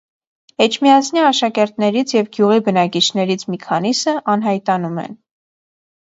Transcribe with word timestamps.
Էջմիածնի 0.63 1.19
աշակերտներից 1.23 2.13
և 2.15 2.31
գյուղի 2.37 2.57
բնակիչներից 2.67 3.45
մի 3.55 3.59
քանիսը 3.65 4.15
անհայտանում 4.37 4.97
են։ 5.03 5.13